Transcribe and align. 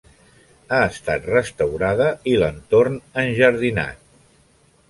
Ha 0.77 0.79
estat 0.85 1.27
restaurada 1.33 2.09
i 2.33 2.35
l'entorn 2.45 2.99
enjardinat. 3.25 4.05